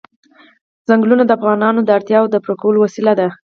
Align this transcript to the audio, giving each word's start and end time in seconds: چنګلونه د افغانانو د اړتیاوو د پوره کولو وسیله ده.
چنګلونه 0.87 1.23
د 1.25 1.31
افغانانو 1.37 1.79
د 1.83 1.89
اړتیاوو 1.97 2.31
د 2.33 2.35
پوره 2.43 2.59
کولو 2.61 2.77
وسیله 2.85 3.13
ده. 3.19 3.27